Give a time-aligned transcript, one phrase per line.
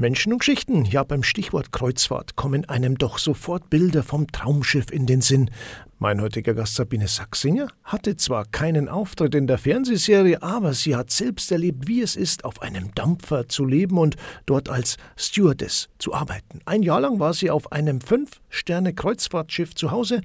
[0.00, 0.84] Menschen und Geschichten.
[0.84, 5.50] Ja, beim Stichwort Kreuzfahrt kommen einem doch sofort Bilder vom Traumschiff in den Sinn.
[5.98, 11.10] Mein heutiger Gast Sabine Sachsinger hatte zwar keinen Auftritt in der Fernsehserie, aber sie hat
[11.10, 14.14] selbst erlebt, wie es ist, auf einem Dampfer zu leben und
[14.46, 16.60] dort als Stewardess zu arbeiten.
[16.64, 20.20] Ein Jahr lang war sie auf einem Fünf-Sterne-Kreuzfahrtschiff zu Hause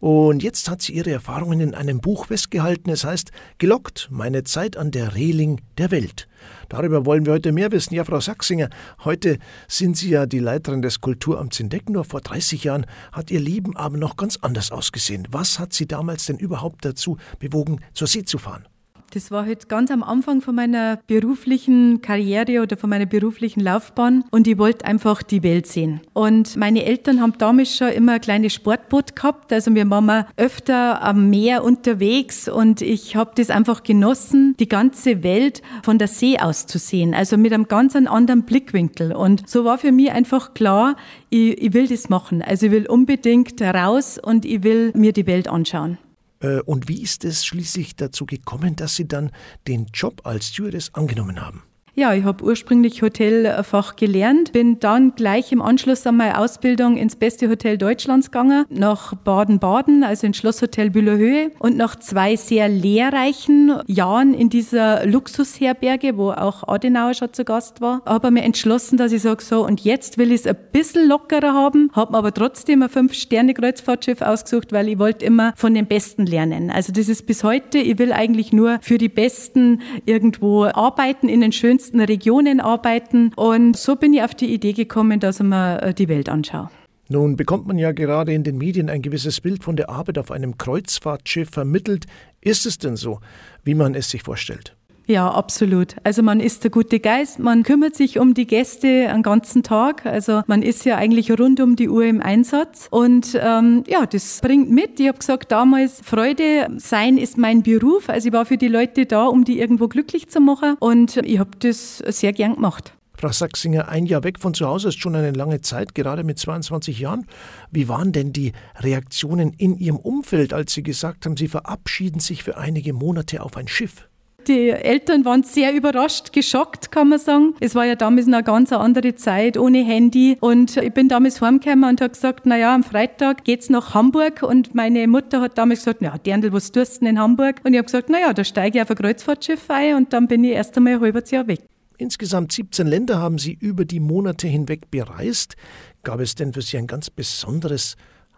[0.00, 2.90] und jetzt hat sie ihre Erfahrungen in einem Buch festgehalten.
[2.90, 6.28] Es heißt Gelockt, meine Zeit an der Reling der Welt.
[6.68, 7.94] Darüber wollen wir heute mehr wissen.
[7.94, 8.70] Ja, Frau Sachsinger,
[9.04, 12.08] heute sind Sie ja die Leiterin des Kulturamts in Deckendorf.
[12.08, 15.26] Vor 30 Jahren hat Ihr Leben aber noch ganz anders ausgesehen.
[15.30, 18.68] Was hat Sie damals denn überhaupt dazu bewogen, zur See zu fahren?
[19.10, 24.24] Das war halt ganz am Anfang von meiner beruflichen Karriere oder von meiner beruflichen Laufbahn
[24.30, 26.00] und ich wollte einfach die Welt sehen.
[26.12, 31.02] Und meine Eltern haben damals schon immer ein kleines Sportboot gehabt, also wir waren öfter
[31.02, 36.38] am Meer unterwegs und ich habe das einfach genossen, die ganze Welt von der See
[36.38, 39.12] aus zu sehen, also mit einem ganz anderen Blickwinkel.
[39.12, 40.96] Und so war für mich einfach klar,
[41.30, 42.42] ich, ich will das machen.
[42.42, 45.98] Also ich will unbedingt raus und ich will mir die Welt anschauen.
[46.40, 49.30] Äh, und wie ist es schließlich dazu gekommen, dass Sie dann
[49.66, 51.62] den Job als Stewardess angenommen haben?
[51.98, 57.16] Ja, ich habe ursprünglich Hotelfach gelernt, bin dann gleich im Anschluss an meine Ausbildung ins
[57.16, 61.50] beste Hotel Deutschlands gegangen, nach Baden-Baden, also ins Schlosshotel Bühlerhöhe.
[61.58, 67.80] Und nach zwei sehr lehrreichen Jahren in dieser Luxusherberge, wo auch Adenauer schon zu Gast
[67.80, 70.56] war, habe ich mir entschlossen, dass ich sage, so, und jetzt will ich es ein
[70.70, 75.86] bisschen lockerer haben, habe aber trotzdem ein Fünf-Sterne-Kreuzfahrtschiff ausgesucht, weil ich wollte immer von den
[75.86, 76.70] Besten lernen.
[76.70, 81.40] Also das ist bis heute, ich will eigentlich nur für die Besten irgendwo arbeiten in
[81.40, 83.32] den schönsten verschiedensten Regionen arbeiten.
[83.34, 86.70] Und so bin ich auf die Idee gekommen, dass ich mir äh, die Welt anschaue.
[87.10, 90.30] Nun bekommt man ja gerade in den Medien ein gewisses Bild von der Arbeit auf
[90.30, 92.06] einem Kreuzfahrtschiff vermittelt.
[92.42, 93.20] Ist es denn so,
[93.64, 94.76] wie man es sich vorstellt?
[95.08, 95.96] Ja, absolut.
[96.04, 100.04] Also man ist der gute Geist, man kümmert sich um die Gäste einen ganzen Tag.
[100.04, 102.88] Also man ist ja eigentlich rund um die Uhr im Einsatz.
[102.90, 105.00] Und ähm, ja, das bringt mit.
[105.00, 108.10] Ich habe gesagt, damals Freude sein ist mein Beruf.
[108.10, 110.76] Also ich war für die Leute da, um die irgendwo glücklich zu machen.
[110.78, 112.92] Und ich habe das sehr gern gemacht.
[113.14, 116.38] Frau Sachsinger, ein Jahr weg von zu Hause ist schon eine lange Zeit, gerade mit
[116.38, 117.26] 22 Jahren.
[117.70, 122.44] Wie waren denn die Reaktionen in Ihrem Umfeld, als Sie gesagt haben, Sie verabschieden sich
[122.44, 124.07] für einige Monate auf ein Schiff?
[124.48, 127.54] Die Eltern waren sehr überrascht, geschockt, kann man sagen.
[127.60, 130.38] Es war ja damals eine ganz andere Zeit, ohne Handy.
[130.40, 134.42] Und ich bin damals heimgekommen und habe gesagt, naja, am Freitag geht's nach Hamburg.
[134.42, 137.60] Und meine Mutter hat damals gesagt, ja, Dirndl, was tust du in Hamburg?
[137.62, 140.42] Und ich habe gesagt, naja, da steige ich auf ein Kreuzfahrtschiff ein und dann bin
[140.44, 141.60] ich erst einmal ein halbes Jahr weg.
[141.98, 145.56] Insgesamt 17 Länder haben Sie über die Monate hinweg bereist.
[146.04, 147.96] Gab es denn für Sie ein ganz besonderes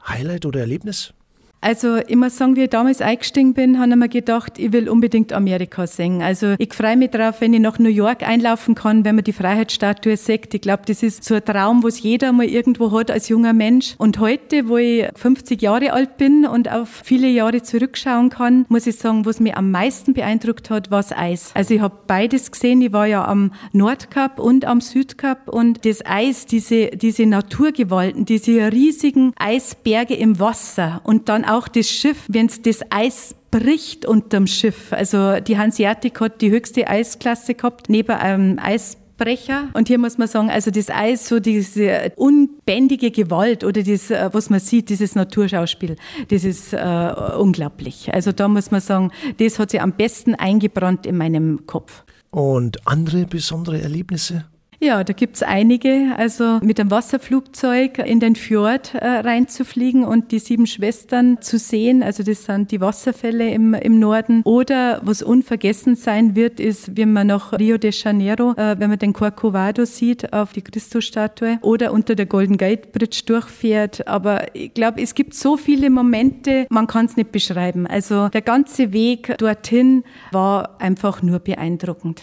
[0.08, 1.14] Highlight oder Erlebnis?
[1.60, 5.32] Also muss sagen, wie ich damals eingestiegen bin, habe ich mir gedacht, ich will unbedingt
[5.32, 6.22] Amerika sehen.
[6.22, 9.32] Also ich freue mich darauf, wenn ich nach New York einlaufen kann, wenn man die
[9.32, 10.54] Freiheitsstatue sieht.
[10.54, 13.94] Ich glaube, das ist so ein Traum, was jeder mal irgendwo hat als junger Mensch.
[13.98, 18.87] Und heute, wo ich 50 Jahre alt bin und auf viele Jahre zurückschauen kann, muss
[18.87, 21.50] ich sagen, was mich am meisten beeindruckt hat, war das Eis.
[21.54, 22.82] Also ich habe beides gesehen.
[22.82, 28.72] Ich war ja am Nordkap und am Südkap und das Eis, diese, diese Naturgewalten, diese
[28.72, 34.46] riesigen Eisberge im Wasser und dann auch das Schiff, wenn es das Eis bricht unterm
[34.46, 34.92] Schiff.
[34.92, 39.68] Also die Hanseatic hat die höchste Eisklasse gehabt, neben einem Eisbrecher.
[39.72, 44.30] Und hier muss man sagen, also das Eis, so diese unbändige Gewalt oder das, äh,
[44.32, 45.96] was man sieht, dieses Naturschauspiel,
[46.28, 48.14] das ist äh, unglaublich.
[48.14, 52.04] Also da muss man sagen, das hat sich am besten eingebrannt in meinem Kopf.
[52.30, 54.44] Und andere besondere Erlebnisse?
[54.82, 56.14] Ja, da gibt's einige.
[56.16, 62.02] Also mit dem Wasserflugzeug in den Fjord äh, reinzufliegen und die sieben Schwestern zu sehen.
[62.02, 64.41] Also das sind die Wasserfälle im, im Norden.
[64.44, 68.98] Oder was unvergessen sein wird, ist, wenn man nach Rio de Janeiro, äh, wenn man
[68.98, 74.08] den Corcovado sieht auf die Christusstatue oder unter der Golden Gate Bridge durchfährt.
[74.08, 77.86] Aber ich glaube, es gibt so viele Momente, man kann es nicht beschreiben.
[77.86, 82.22] Also der ganze Weg dorthin war einfach nur beeindruckend.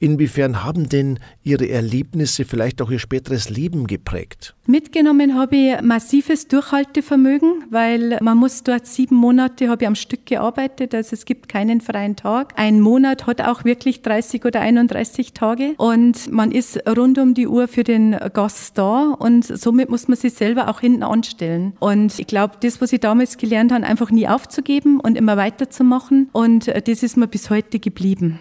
[0.00, 4.54] Inwiefern haben denn Ihre Erlebnisse vielleicht auch Ihr späteres Leben geprägt?
[4.66, 10.26] Mitgenommen habe ich massives Durchhaltevermögen, weil man muss dort sieben Monate habe ich am Stück
[10.26, 12.52] gearbeitet, also es gibt keinen freien Tag.
[12.56, 17.48] Ein Monat hat auch wirklich 30 oder 31 Tage und man ist rund um die
[17.48, 21.72] Uhr für den Gast da und somit muss man sich selber auch hinten anstellen.
[21.80, 26.28] Und ich glaube, das, was ich damals gelernt habe, einfach nie aufzugeben und immer weiterzumachen
[26.32, 28.38] und das ist mir bis heute geblieben.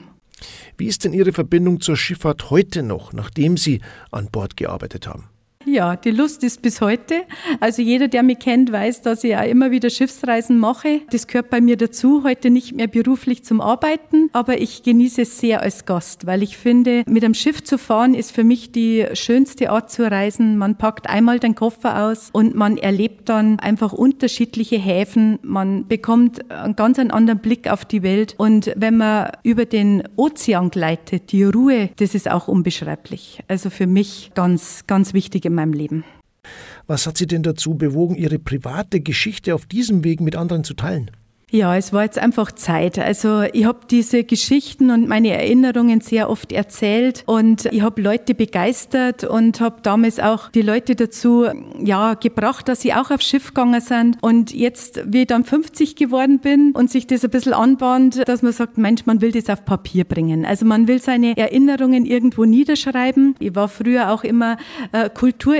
[0.78, 3.82] Wie ist denn Ihre Verbindung zur Schifffahrt heute noch, nachdem Sie
[4.12, 5.30] an Bord gearbeitet haben?
[5.68, 7.24] Ja, die Lust ist bis heute.
[7.60, 11.02] Also jeder, der mich kennt, weiß, dass ich auch immer wieder Schiffsreisen mache.
[11.10, 15.40] Das gehört bei mir dazu, heute nicht mehr beruflich zum Arbeiten, aber ich genieße es
[15.40, 19.08] sehr als Gast, weil ich finde, mit einem Schiff zu fahren ist für mich die
[19.12, 20.58] schönste Art zu reisen.
[20.58, 25.38] Man packt einmal den Koffer aus und man erlebt dann einfach unterschiedliche Häfen.
[25.42, 30.70] Man bekommt einen ganz anderen Blick auf die Welt und wenn man über den Ozean
[30.70, 33.44] gleitet, die Ruhe, das ist auch unbeschreiblich.
[33.50, 36.06] Also für mich ganz, ganz wichtig im meinem Leben.
[36.88, 40.74] Was hat Sie denn dazu bewogen, Ihre private Geschichte auf diesem Weg mit anderen zu
[40.74, 41.12] teilen?
[41.50, 43.00] Ja, es war jetzt einfach Zeit.
[43.00, 48.36] Also ich habe diese Geschichten und meine Erinnerungen sehr oft erzählt und ich habe Leute
[48.36, 51.46] begeistert und habe damals auch die Leute dazu
[51.82, 54.18] ja, gebracht, dass sie auch aufs Schiff gegangen sind.
[54.20, 58.42] Und jetzt, wie ich dann 50 geworden bin und sich das ein bisschen anbahnt, dass
[58.42, 60.46] man sagt, Mensch, man will das auf Papier bringen.
[60.46, 63.36] Also man will seine Erinnerungen irgendwo niederschreiben.
[63.40, 64.58] Ich war früher auch immer
[64.92, 65.56] äh, Kultur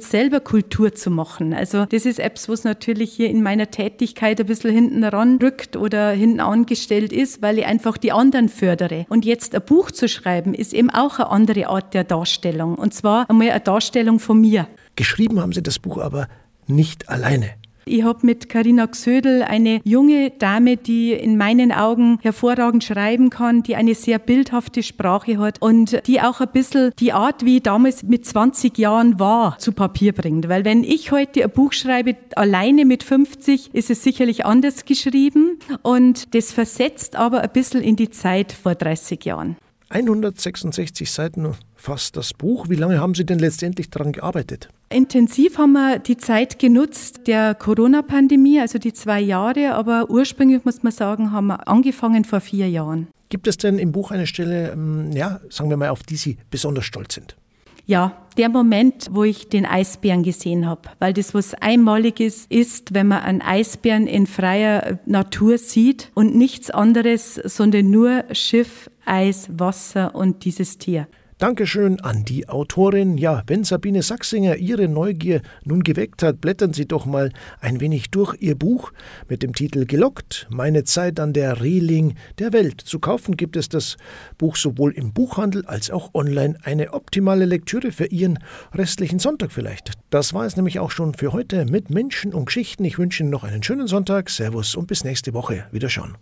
[0.00, 1.54] selber Kultur zu machen.
[1.54, 6.10] Also das ist etwas, was natürlich hier in meiner Tätigkeit ein bisschen hinten heranrückt oder
[6.10, 9.06] hinten angestellt ist, weil ich einfach die anderen fördere.
[9.08, 12.74] Und jetzt ein Buch zu schreiben, ist eben auch eine andere Art der Darstellung.
[12.74, 14.66] Und zwar einmal eine Darstellung von mir.
[14.96, 16.28] Geschrieben haben Sie das Buch aber
[16.66, 17.50] nicht alleine.
[17.84, 23.62] Ich habe mit Karina Gsödel eine junge Dame, die in meinen Augen hervorragend schreiben kann,
[23.62, 27.62] die eine sehr bildhafte Sprache hat und die auch ein bisschen die Art, wie ich
[27.62, 30.48] damals mit 20 Jahren war, zu Papier bringt.
[30.48, 35.58] Weil wenn ich heute ein Buch schreibe, alleine mit 50, ist es sicherlich anders geschrieben
[35.82, 39.56] und das versetzt aber ein bisschen in die Zeit vor 30 Jahren.
[39.92, 42.68] 166 Seiten fast das Buch.
[42.68, 44.68] Wie lange haben Sie denn letztendlich daran gearbeitet?
[44.88, 50.82] Intensiv haben wir die Zeit genutzt der Corona-Pandemie, also die zwei Jahre, aber ursprünglich muss
[50.82, 53.08] man sagen, haben wir angefangen vor vier Jahren.
[53.28, 56.36] Gibt es denn im Buch eine Stelle, ähm, ja, sagen wir mal, auf die Sie
[56.50, 57.36] besonders stolz sind?
[57.84, 63.08] Ja, der Moment, wo ich den Eisbären gesehen habe, weil das was Einmaliges ist, wenn
[63.08, 70.14] man einen Eisbären in freier Natur sieht und nichts anderes, sondern nur Schiff, Eis, Wasser
[70.14, 71.08] und dieses Tier.
[71.42, 73.18] Dankeschön an die Autorin.
[73.18, 78.12] Ja, wenn Sabine Sachsinger Ihre Neugier nun geweckt hat, blättern Sie doch mal ein wenig
[78.12, 78.92] durch Ihr Buch
[79.28, 82.80] mit dem Titel Gelockt, meine Zeit an der Reling der Welt.
[82.80, 83.96] Zu kaufen gibt es das
[84.38, 86.56] Buch sowohl im Buchhandel als auch online.
[86.62, 88.38] Eine optimale Lektüre für Ihren
[88.72, 89.94] restlichen Sonntag vielleicht.
[90.10, 92.84] Das war es nämlich auch schon für heute mit Menschen und Geschichten.
[92.84, 94.30] Ich wünsche Ihnen noch einen schönen Sonntag.
[94.30, 95.66] Servus und bis nächste Woche.
[95.72, 96.16] Wiederschauen.